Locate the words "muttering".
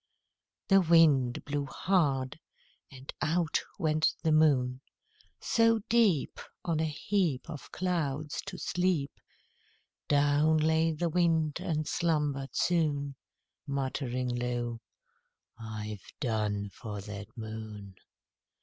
13.67-14.29